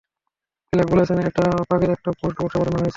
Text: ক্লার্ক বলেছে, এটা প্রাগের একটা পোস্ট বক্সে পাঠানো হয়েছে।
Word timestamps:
ক্লার্ক 0.73 0.89
বলেছে, 0.93 1.13
এটা 1.29 1.45
প্রাগের 1.69 1.91
একটা 1.95 2.09
পোস্ট 2.19 2.37
বক্সে 2.39 2.57
পাঠানো 2.59 2.77
হয়েছে। 2.77 2.89